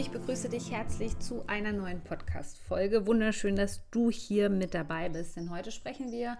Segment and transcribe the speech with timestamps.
[0.00, 3.08] Ich begrüße dich herzlich zu einer neuen Podcast-Folge.
[3.08, 6.38] Wunderschön, dass du hier mit dabei bist, denn heute sprechen wir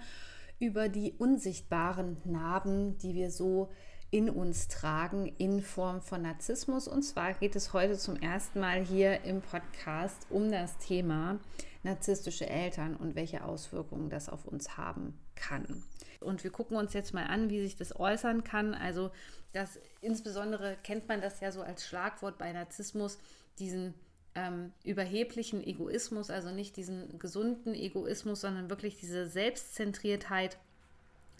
[0.60, 3.68] über die unsichtbaren Narben, die wir so
[4.12, 6.86] in uns tragen in Form von Narzissmus.
[6.86, 11.40] Und zwar geht es heute zum ersten Mal hier im Podcast um das Thema
[11.82, 15.82] narzisstische Eltern und welche Auswirkungen das auf uns haben kann.
[16.20, 18.74] Und wir gucken uns jetzt mal an, wie sich das äußern kann.
[18.74, 19.10] Also
[19.52, 23.18] das insbesondere kennt man das ja so als Schlagwort bei Narzissmus,
[23.58, 23.94] diesen
[24.34, 30.58] ähm, überheblichen Egoismus, also nicht diesen gesunden Egoismus, sondern wirklich diese Selbstzentriertheit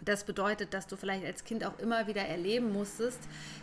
[0.05, 3.19] das bedeutet, dass du vielleicht als Kind auch immer wieder erleben musstest,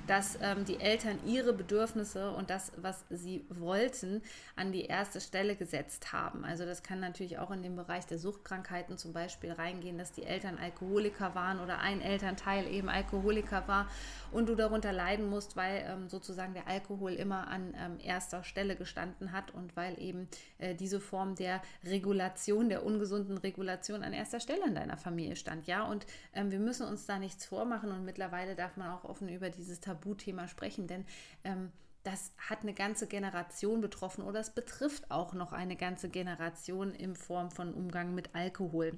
[0.07, 4.21] dass ähm, die Eltern ihre Bedürfnisse und das, was sie wollten,
[4.55, 6.45] an die erste Stelle gesetzt haben.
[6.45, 10.23] Also das kann natürlich auch in den Bereich der Suchtkrankheiten zum Beispiel reingehen, dass die
[10.23, 13.87] Eltern Alkoholiker waren oder ein Elternteil eben Alkoholiker war
[14.31, 18.75] und du darunter leiden musst, weil ähm, sozusagen der Alkohol immer an ähm, erster Stelle
[18.75, 24.39] gestanden hat und weil eben äh, diese Form der Regulation, der ungesunden Regulation an erster
[24.39, 25.67] Stelle in deiner Familie stand.
[25.67, 29.29] Ja, und ähm, wir müssen uns da nichts vormachen und mittlerweile darf man auch offen
[29.29, 31.05] über dieses Tabuthema sprechen, denn
[31.43, 31.71] ähm,
[32.03, 37.15] das hat eine ganze Generation betroffen oder es betrifft auch noch eine ganze Generation in
[37.15, 38.97] Form von Umgang mit Alkohol.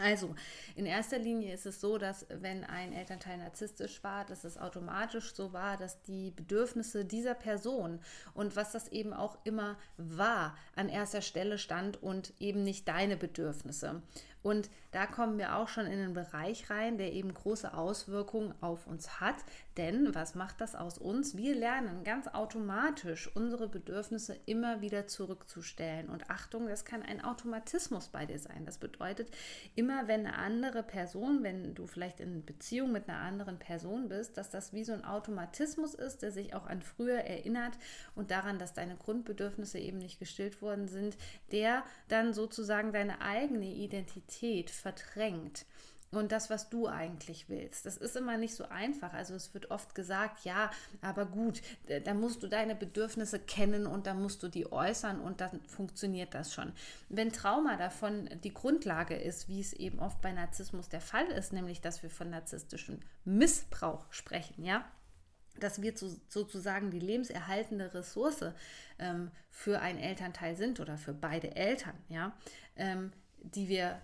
[0.00, 0.36] Also,
[0.76, 5.34] in erster Linie ist es so, dass wenn ein Elternteil narzisstisch war, dass es automatisch
[5.34, 7.98] so war, dass die Bedürfnisse dieser Person
[8.32, 13.16] und was das eben auch immer war, an erster Stelle stand und eben nicht deine
[13.16, 14.00] Bedürfnisse.
[14.42, 18.86] Und da kommen wir auch schon in einen Bereich rein, der eben große Auswirkungen auf
[18.86, 19.36] uns hat.
[19.76, 21.36] Denn was macht das aus uns?
[21.36, 26.08] Wir lernen ganz automatisch unsere Bedürfnisse immer wieder zurückzustellen.
[26.08, 28.64] Und Achtung, das kann ein Automatismus bei dir sein.
[28.64, 29.30] Das bedeutet,
[29.74, 34.36] immer wenn eine andere Person, wenn du vielleicht in Beziehung mit einer anderen Person bist,
[34.36, 37.76] dass das wie so ein Automatismus ist, der sich auch an früher erinnert
[38.14, 41.16] und daran, dass deine Grundbedürfnisse eben nicht gestillt worden sind,
[41.52, 45.64] der dann sozusagen deine eigene Identität Realität verdrängt
[46.10, 47.84] und das, was du eigentlich willst.
[47.84, 49.12] Das ist immer nicht so einfach.
[49.12, 50.70] Also es wird oft gesagt, ja,
[51.02, 51.60] aber gut,
[52.04, 56.32] da musst du deine Bedürfnisse kennen und da musst du die äußern und dann funktioniert
[56.32, 56.72] das schon.
[57.10, 61.52] Wenn Trauma davon die Grundlage ist, wie es eben oft bei Narzissmus der Fall ist,
[61.52, 64.90] nämlich dass wir von narzisstischem Missbrauch sprechen, ja,
[65.60, 68.44] dass wir zu, sozusagen die lebenserhaltende Ressource
[68.98, 72.32] ähm, für ein Elternteil sind oder für beide Eltern, ja,
[72.76, 73.12] ähm,
[73.42, 74.00] die wir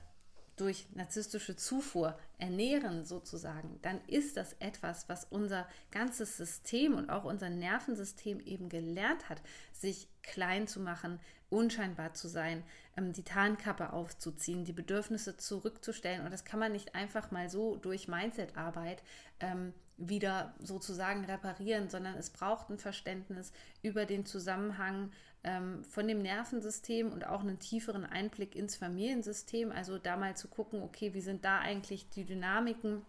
[0.56, 7.24] durch narzisstische Zufuhr ernähren sozusagen, dann ist das etwas, was unser ganzes System und auch
[7.24, 11.20] unser Nervensystem eben gelernt hat, sich klein zu machen,
[11.50, 12.62] unscheinbar zu sein,
[12.96, 16.24] ähm, die Tarnkappe aufzuziehen, die Bedürfnisse zurückzustellen.
[16.24, 19.02] Und das kann man nicht einfach mal so durch Mindset-Arbeit
[19.40, 25.12] ähm, wieder sozusagen reparieren, sondern es braucht ein Verständnis über den Zusammenhang
[25.44, 29.70] ähm, von dem Nervensystem und auch einen tieferen Einblick ins Familiensystem.
[29.70, 33.02] Also da mal zu gucken, okay, wie sind da eigentlich die Dynamiken?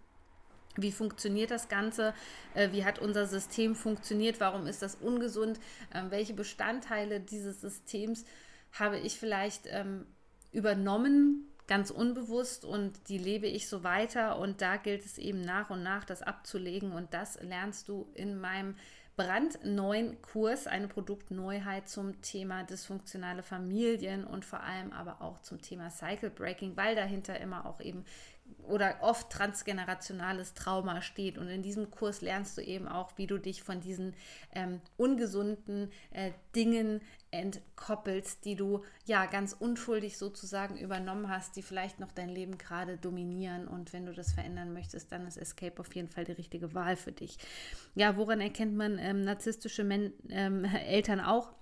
[0.78, 2.14] Wie funktioniert das Ganze?
[2.54, 4.40] Äh, wie hat unser System funktioniert?
[4.40, 5.60] Warum ist das ungesund?
[5.94, 8.26] Ähm, welche Bestandteile dieses Systems
[8.74, 10.06] habe ich vielleicht ähm,
[10.52, 15.70] übernommen, ganz unbewusst und die lebe ich so weiter und da gilt es eben nach
[15.70, 18.76] und nach das abzulegen und das lernst du in meinem
[19.16, 25.90] brandneuen Kurs, eine Produktneuheit zum Thema dysfunktionale Familien und vor allem aber auch zum Thema
[25.90, 28.04] Cycle Breaking, weil dahinter immer auch eben
[28.68, 31.38] oder oft transgenerationales Trauma steht.
[31.38, 34.14] Und in diesem Kurs lernst du eben auch, wie du dich von diesen
[34.54, 37.02] ähm, ungesunden äh, Dingen
[37.32, 42.98] entkoppelst, die du ja ganz unschuldig sozusagen übernommen hast, die vielleicht noch dein Leben gerade
[42.98, 43.68] dominieren.
[43.68, 46.96] Und wenn du das verändern möchtest, dann ist Escape auf jeden Fall die richtige Wahl
[46.96, 47.38] für dich.
[47.94, 51.54] Ja, woran erkennt man ähm, narzisstische Men ähm, Eltern auch?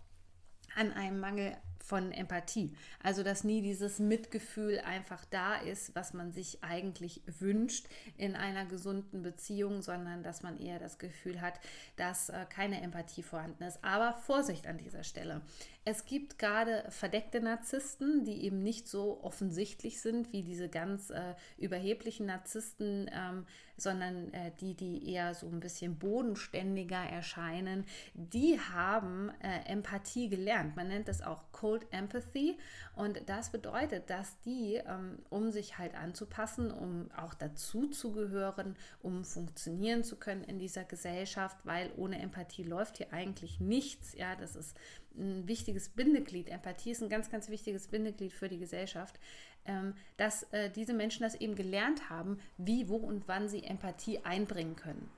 [0.75, 2.73] An einem Mangel von Empathie.
[3.01, 7.87] Also, dass nie dieses Mitgefühl einfach da ist, was man sich eigentlich wünscht
[8.17, 11.59] in einer gesunden Beziehung, sondern dass man eher das Gefühl hat,
[11.97, 13.83] dass äh, keine Empathie vorhanden ist.
[13.83, 15.41] Aber Vorsicht an dieser Stelle.
[15.85, 21.35] Es gibt gerade verdeckte Narzissten, die eben nicht so offensichtlich sind wie diese ganz äh,
[21.57, 23.45] überheblichen Narzissten, ähm,
[23.75, 27.85] sondern äh, die, die eher so ein bisschen bodenständiger erscheinen.
[28.13, 30.75] Die haben äh, Empathie gelernt.
[30.75, 32.57] Man nennt das auch Cold Empathy
[32.95, 38.77] und das bedeutet, dass die, ähm, um sich halt anzupassen, um auch dazu zu gehören,
[39.01, 44.13] um funktionieren zu können in dieser Gesellschaft, weil ohne Empathie läuft hier eigentlich nichts.
[44.13, 44.77] Ja, das ist
[45.15, 46.49] ein wichtiges Bindeglied.
[46.49, 49.19] Empathie ist ein ganz, ganz wichtiges Bindeglied für die Gesellschaft,
[49.65, 54.19] ähm, dass äh, diese Menschen das eben gelernt haben, wie, wo und wann sie Empathie
[54.19, 55.09] einbringen können.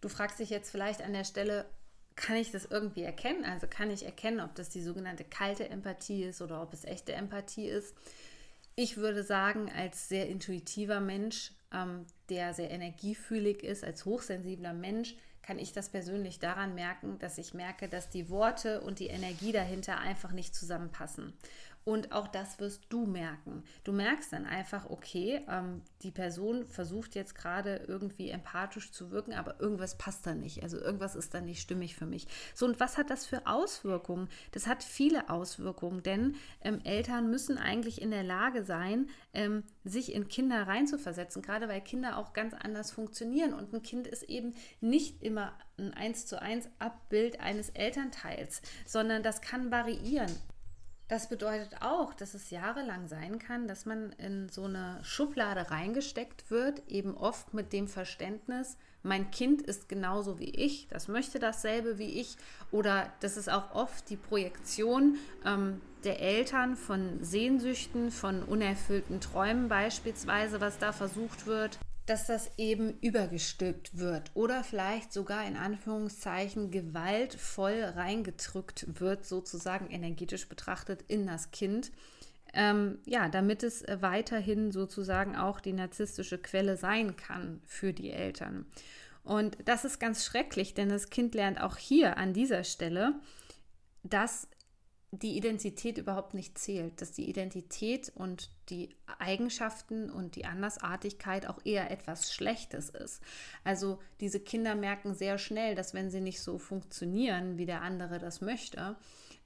[0.00, 1.66] Du fragst dich jetzt vielleicht an der Stelle,
[2.14, 3.44] kann ich das irgendwie erkennen?
[3.44, 7.12] Also kann ich erkennen, ob das die sogenannte kalte Empathie ist oder ob es echte
[7.12, 7.94] Empathie ist?
[8.74, 15.16] Ich würde sagen, als sehr intuitiver Mensch, ähm, der sehr energiefühlig ist, als hochsensibler Mensch,
[15.48, 19.50] kann ich das persönlich daran merken, dass ich merke, dass die Worte und die Energie
[19.50, 21.32] dahinter einfach nicht zusammenpassen.
[21.84, 23.64] Und auch das wirst du merken.
[23.82, 29.32] Du merkst dann einfach, okay, ähm, die Person versucht jetzt gerade irgendwie empathisch zu wirken,
[29.32, 30.62] aber irgendwas passt da nicht.
[30.62, 32.26] Also irgendwas ist da nicht stimmig für mich.
[32.54, 34.28] So, und was hat das für Auswirkungen?
[34.52, 40.12] Das hat viele Auswirkungen, denn ähm, Eltern müssen eigentlich in der Lage sein, ähm, sich
[40.12, 43.54] in Kinder reinzuversetzen, gerade weil Kinder auch ganz anders funktionieren.
[43.54, 49.22] Und ein Kind ist eben nicht immer ein eins zu eins Abbild eines Elternteils, sondern
[49.22, 50.30] das kann variieren.
[51.08, 56.50] Das bedeutet auch, dass es jahrelang sein kann, dass man in so eine Schublade reingesteckt
[56.50, 61.98] wird, eben oft mit dem Verständnis, mein Kind ist genauso wie ich, das möchte dasselbe
[61.98, 62.36] wie ich.
[62.72, 65.16] Oder das ist auch oft die Projektion
[65.46, 71.78] ähm, der Eltern von Sehnsüchten, von unerfüllten Träumen beispielsweise, was da versucht wird
[72.08, 80.48] dass das eben übergestülpt wird oder vielleicht sogar in Anführungszeichen gewaltvoll reingedrückt wird, sozusagen energetisch
[80.48, 81.92] betrachtet in das Kind.
[82.54, 88.64] Ähm, ja, damit es weiterhin sozusagen auch die narzisstische Quelle sein kann für die Eltern.
[89.22, 93.20] Und das ist ganz schrecklich, denn das Kind lernt auch hier an dieser Stelle,
[94.02, 94.48] dass
[95.10, 101.58] die Identität überhaupt nicht zählt, dass die Identität und die Eigenschaften und die Andersartigkeit auch
[101.64, 103.22] eher etwas Schlechtes ist.
[103.64, 108.18] Also diese Kinder merken sehr schnell, dass wenn sie nicht so funktionieren, wie der andere
[108.18, 108.96] das möchte,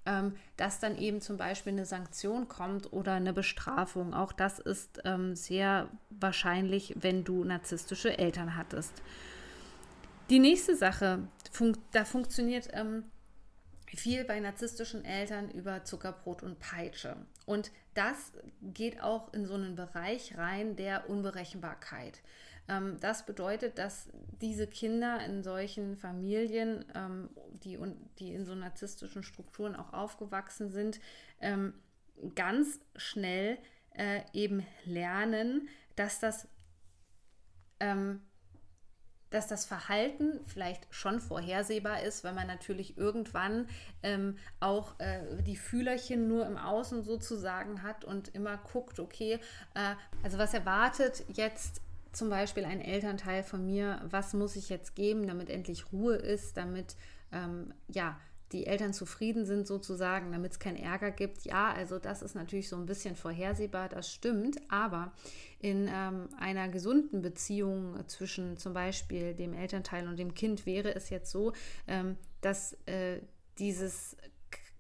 [0.05, 4.15] ähm, dass dann eben zum Beispiel eine Sanktion kommt oder eine Bestrafung.
[4.15, 9.01] Auch das ist ähm, sehr wahrscheinlich, wenn du narzisstische Eltern hattest.
[10.29, 11.21] Die nächste Sache,
[11.93, 13.05] da funktioniert ähm,
[13.95, 17.17] viel bei narzisstischen Eltern über Zuckerbrot und Peitsche.
[17.47, 22.21] Und das geht auch in so einen Bereich rein der Unberechenbarkeit.
[22.69, 24.09] Ähm, das bedeutet, dass
[24.41, 27.29] diese Kinder in solchen Familien, ähm,
[27.65, 27.79] die,
[28.19, 31.01] die in so narzisstischen Strukturen auch aufgewachsen sind,
[31.41, 31.75] ähm,
[32.35, 33.59] ganz schnell
[33.95, 36.49] äh, eben lernen, dass das
[39.33, 43.69] dass das Verhalten vielleicht schon vorhersehbar ist, weil man natürlich irgendwann
[44.03, 49.39] ähm, auch äh, die Fühlerchen nur im Außen sozusagen hat und immer guckt, okay,
[49.75, 51.81] äh, also was erwartet jetzt
[52.13, 56.57] zum Beispiel ein Elternteil von mir, was muss ich jetzt geben, damit endlich Ruhe ist,
[56.57, 56.97] damit
[57.33, 58.19] ähm, ja
[58.53, 61.45] die Eltern zufrieden sind sozusagen, damit es keinen Ärger gibt.
[61.45, 65.13] Ja, also das ist natürlich so ein bisschen vorhersehbar, das stimmt, aber
[65.61, 71.11] in ähm, einer gesunden Beziehung zwischen zum Beispiel dem Elternteil und dem Kind wäre es
[71.11, 71.53] jetzt so,
[71.87, 73.21] ähm, dass äh,
[73.59, 74.17] dieses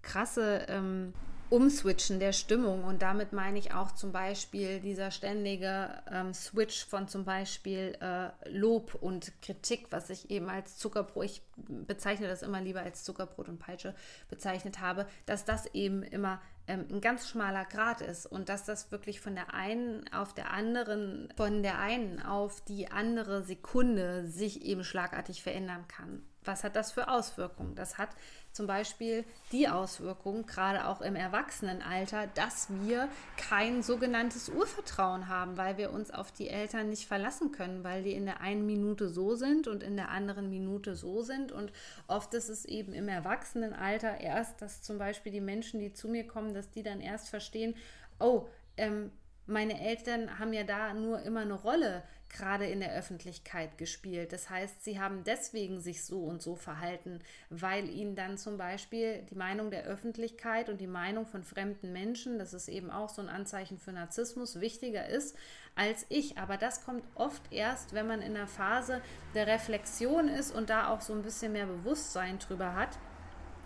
[0.02, 1.12] krasse ähm,
[1.52, 7.08] Umswitchen der Stimmung und damit meine ich auch zum Beispiel dieser ständige ähm, Switch von
[7.08, 12.62] zum Beispiel äh, Lob und Kritik, was ich eben als Zuckerbrot, ich bezeichne das immer
[12.62, 13.94] lieber als Zuckerbrot und Peitsche
[14.30, 18.90] bezeichnet habe, dass das eben immer ähm, ein ganz schmaler Grad ist und dass das
[18.90, 24.62] wirklich von der einen auf der anderen, von der einen auf die andere Sekunde sich
[24.62, 26.22] eben schlagartig verändern kann.
[26.44, 27.74] Was hat das für Auswirkungen?
[27.74, 28.10] Das hat
[28.52, 35.78] zum Beispiel die Auswirkung, gerade auch im Erwachsenenalter, dass wir kein sogenanntes Urvertrauen haben, weil
[35.78, 39.34] wir uns auf die Eltern nicht verlassen können, weil die in der einen Minute so
[39.34, 41.50] sind und in der anderen Minute so sind.
[41.50, 41.72] Und
[42.08, 46.26] oft ist es eben im Erwachsenenalter erst, dass zum Beispiel die Menschen, die zu mir
[46.26, 47.74] kommen, dass die dann erst verstehen,
[48.18, 49.10] oh, ähm,
[49.46, 54.32] meine Eltern haben ja da nur immer eine Rolle gerade in der Öffentlichkeit gespielt.
[54.32, 57.20] Das heißt, sie haben deswegen sich so und so verhalten,
[57.50, 62.38] weil ihnen dann zum Beispiel die Meinung der Öffentlichkeit und die Meinung von fremden Menschen,
[62.38, 65.36] das ist eben auch so ein Anzeichen für Narzissmus, wichtiger ist
[65.74, 66.38] als ich.
[66.38, 69.02] Aber das kommt oft erst, wenn man in der Phase
[69.34, 72.98] der Reflexion ist und da auch so ein bisschen mehr Bewusstsein drüber hat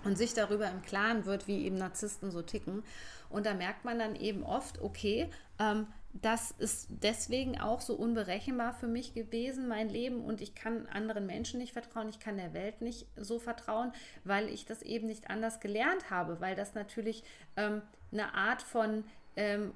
[0.05, 2.83] und sich darüber im Klaren wird, wie eben Narzissten so ticken.
[3.31, 5.87] Und da merkt man dann eben oft, okay, ähm,
[6.23, 10.25] das ist deswegen auch so unberechenbar für mich gewesen, mein Leben.
[10.25, 13.93] Und ich kann anderen Menschen nicht vertrauen, ich kann der Welt nicht so vertrauen,
[14.25, 17.25] weil ich das eben nicht anders gelernt habe, weil das natürlich
[17.57, 17.83] ähm,
[18.13, 19.05] eine Art von
[19.37, 19.73] ähm,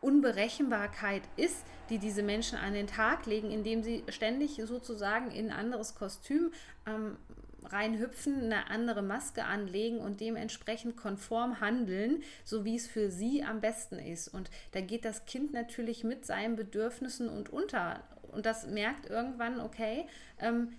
[0.00, 5.56] Unberechenbarkeit ist, die diese Menschen an den Tag legen, indem sie ständig sozusagen in ein
[5.56, 6.52] anderes Kostüm
[6.86, 7.16] ähm,
[7.64, 13.60] reinhüpfen, eine andere Maske anlegen und dementsprechend konform handeln, so wie es für sie am
[13.60, 14.28] besten ist.
[14.28, 18.02] Und da geht das Kind natürlich mit seinen Bedürfnissen und unter.
[18.32, 20.06] Und das merkt irgendwann, okay,
[20.38, 20.72] ähm,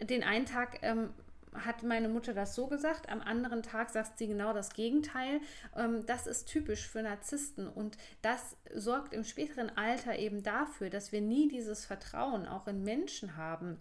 [0.00, 1.10] den einen Tag ähm,
[1.52, 5.40] hat meine Mutter das so gesagt, am anderen Tag sagt sie genau das Gegenteil.
[5.76, 11.12] Ähm, das ist typisch für Narzissten und das sorgt im späteren Alter eben dafür, dass
[11.12, 13.78] wir nie dieses Vertrauen auch in Menschen haben,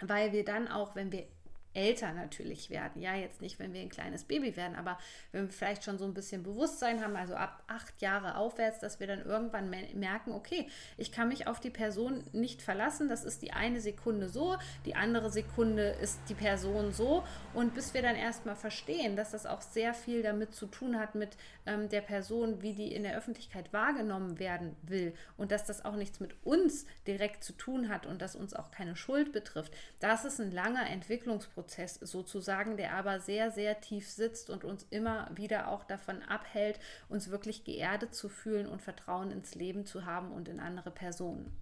[0.00, 1.26] weil wir dann auch, wenn wir
[1.74, 3.00] älter natürlich werden.
[3.00, 4.98] Ja, jetzt nicht, wenn wir ein kleines Baby werden, aber
[5.32, 9.00] wenn wir vielleicht schon so ein bisschen Bewusstsein haben, also ab acht Jahre aufwärts, dass
[9.00, 13.08] wir dann irgendwann merken, okay, ich kann mich auf die Person nicht verlassen.
[13.08, 17.24] Das ist die eine Sekunde so, die andere Sekunde ist die Person so.
[17.54, 21.14] Und bis wir dann erstmal verstehen, dass das auch sehr viel damit zu tun hat
[21.14, 21.36] mit
[21.66, 25.96] ähm, der Person, wie die in der Öffentlichkeit wahrgenommen werden will und dass das auch
[25.96, 29.72] nichts mit uns direkt zu tun hat und dass uns auch keine Schuld betrifft.
[30.00, 34.84] Das ist ein langer Entwicklungsprozess Prozess sozusagen, der aber sehr, sehr tief sitzt und uns
[34.90, 40.04] immer wieder auch davon abhält, uns wirklich geerdet zu fühlen und Vertrauen ins Leben zu
[40.04, 41.56] haben und in andere Personen.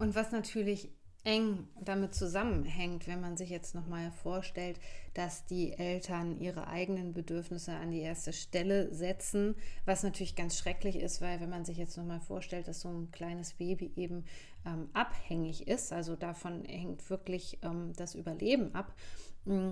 [0.00, 0.90] Und was natürlich
[1.24, 4.78] eng damit zusammenhängt, wenn man sich jetzt nochmal vorstellt,
[5.14, 10.96] dass die Eltern ihre eigenen Bedürfnisse an die erste Stelle setzen, was natürlich ganz schrecklich
[10.96, 14.24] ist, weil wenn man sich jetzt nochmal vorstellt, dass so ein kleines Baby eben
[14.66, 18.94] ähm, abhängig ist, also davon hängt wirklich ähm, das Überleben ab.
[19.46, 19.70] Mm.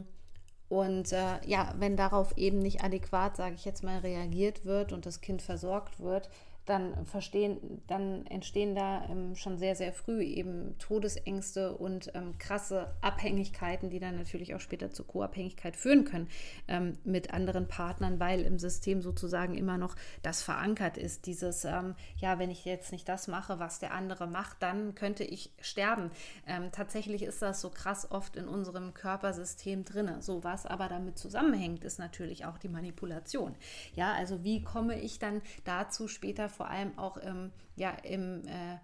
[0.68, 5.04] Und äh, ja, wenn darauf eben nicht adäquat, sage ich jetzt mal, reagiert wird und
[5.04, 6.30] das Kind versorgt wird,
[6.64, 12.94] dann verstehen, dann entstehen da ähm, schon sehr, sehr früh eben Todesängste und ähm, krasse
[13.00, 16.28] Abhängigkeiten, die dann natürlich auch später zur Co-Abhängigkeit führen können
[16.68, 21.26] ähm, mit anderen Partnern, weil im System sozusagen immer noch das verankert ist.
[21.26, 25.24] Dieses, ähm, ja, wenn ich jetzt nicht das mache, was der andere macht, dann könnte
[25.24, 26.12] ich sterben.
[26.46, 30.20] Ähm, tatsächlich ist das so krass oft in unserem Körpersystem drin.
[30.20, 33.56] So was aber damit zusammenhängt, ist natürlich auch die Manipulation.
[33.96, 38.78] Ja, also wie komme ich dann dazu später vor allem auch im, ja, im, äh,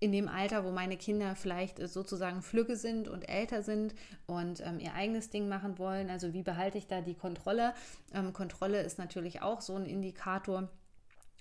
[0.00, 3.94] in dem Alter, wo meine Kinder vielleicht äh, sozusagen Flügge sind und älter sind
[4.26, 6.10] und ähm, ihr eigenes Ding machen wollen.
[6.10, 7.74] Also wie behalte ich da die Kontrolle?
[8.12, 10.68] Ähm, Kontrolle ist natürlich auch so ein Indikator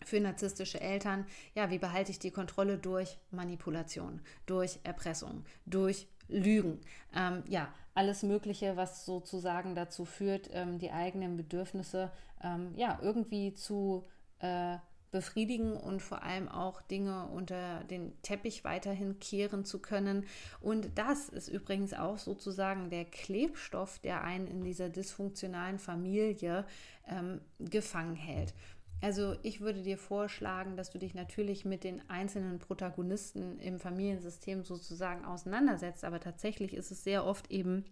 [0.04, 1.26] für narzisstische Eltern.
[1.56, 6.80] Ja, wie behalte ich die Kontrolle durch Manipulation, durch Erpressung, durch Lügen?
[7.16, 12.12] Ähm, ja, alles Mögliche, was sozusagen dazu führt, ähm, die eigenen Bedürfnisse
[12.42, 14.06] ähm, ja irgendwie zu
[14.40, 14.78] äh,
[15.12, 20.26] befriedigen und vor allem auch Dinge unter den Teppich weiterhin kehren zu können.
[20.62, 26.66] Und das ist übrigens auch sozusagen der Klebstoff, der einen in dieser dysfunktionalen Familie
[27.08, 28.54] ähm, gefangen hält.
[29.02, 34.64] Also ich würde dir vorschlagen, dass du dich natürlich mit den einzelnen Protagonisten im Familiensystem
[34.64, 37.86] sozusagen auseinandersetzt, aber tatsächlich ist es sehr oft eben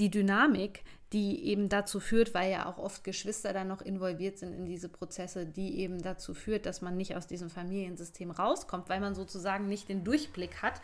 [0.00, 0.82] die Dynamik,
[1.12, 4.88] die eben dazu führt, weil ja auch oft Geschwister dann noch involviert sind in diese
[4.88, 9.68] Prozesse, die eben dazu führt, dass man nicht aus diesem Familiensystem rauskommt, weil man sozusagen
[9.68, 10.80] nicht den Durchblick hat.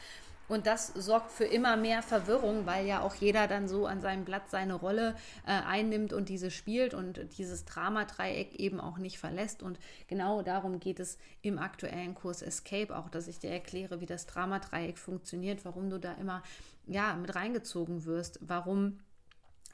[0.49, 4.25] Und das sorgt für immer mehr Verwirrung, weil ja auch jeder dann so an seinem
[4.25, 9.63] Blatt seine Rolle äh, einnimmt und diese spielt und dieses Dramadreieck eben auch nicht verlässt.
[9.63, 14.07] Und genau darum geht es im aktuellen Kurs Escape auch, dass ich dir erkläre, wie
[14.07, 16.45] das Dramadreieck funktioniert, warum du da immer
[16.87, 19.01] ja mit reingezogen wirst, warum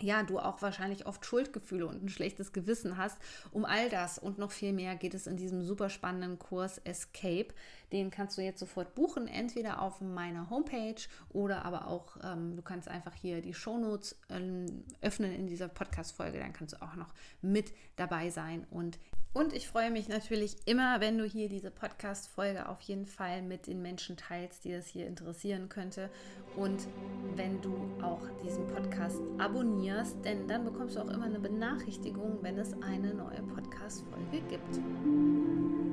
[0.00, 3.18] ja, du auch wahrscheinlich oft Schuldgefühle und ein schlechtes Gewissen hast.
[3.50, 7.48] Um all das und noch viel mehr geht es in diesem super spannenden Kurs Escape.
[7.92, 12.62] Den kannst du jetzt sofort buchen, entweder auf meiner Homepage oder aber auch, ähm, du
[12.62, 16.38] kannst einfach hier die Shownotes ähm, öffnen in dieser Podcast-Folge.
[16.38, 18.98] Dann kannst du auch noch mit dabei sein und
[19.34, 23.66] und ich freue mich natürlich immer, wenn du hier diese Podcast-Folge auf jeden Fall mit
[23.66, 26.10] den Menschen teilst, die das hier interessieren könnte.
[26.56, 26.86] Und
[27.34, 32.58] wenn du auch diesen Podcast abonnierst, denn dann bekommst du auch immer eine Benachrichtigung, wenn
[32.58, 35.91] es eine neue Podcast-Folge gibt.